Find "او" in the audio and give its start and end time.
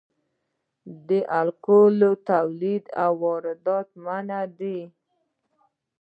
3.03-3.11